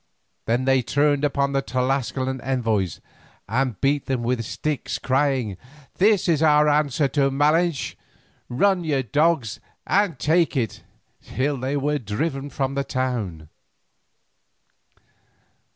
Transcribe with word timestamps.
Then 0.47 0.65
they 0.65 0.81
turned 0.81 1.23
upon 1.23 1.51
the 1.51 1.61
Tlascalan 1.61 2.41
envoys 2.41 3.01
and 3.47 3.79
beat 3.81 4.07
them 4.07 4.23
with 4.23 4.43
sticks, 4.43 4.97
crying: 4.97 5.57
"This 5.99 6.27
is 6.27 6.41
our 6.41 6.67
answer 6.67 7.07
to 7.09 7.29
Malinche. 7.29 7.95
Run, 8.49 8.83
you 8.83 9.03
dogs, 9.03 9.59
and 9.85 10.17
take 10.17 10.57
it!" 10.57 10.81
till 11.21 11.55
they 11.57 11.77
were 11.77 11.99
driven 11.99 12.49
from 12.49 12.73
the 12.73 12.83
town. 12.83 13.49